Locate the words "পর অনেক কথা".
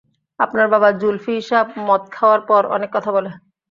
2.49-3.11